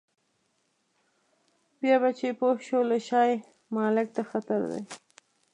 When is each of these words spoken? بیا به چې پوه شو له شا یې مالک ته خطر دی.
بیا 1.79 1.95
به 2.01 2.09
چې 2.19 2.27
پوه 2.39 2.57
شو 2.67 2.79
له 2.89 2.97
شا 3.07 3.21
یې 3.29 3.35
مالک 3.75 4.07
ته 4.15 4.21
خطر 4.31 4.61
دی. 4.71 4.81